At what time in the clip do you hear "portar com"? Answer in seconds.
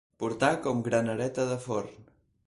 0.21-0.79